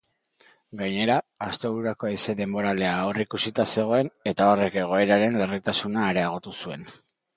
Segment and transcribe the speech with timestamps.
[0.79, 1.17] Gainera,
[1.47, 6.89] astebururako haize denboralea aurreikusita zegoen eta horrek egoeraren larritasuna areagotu zuen.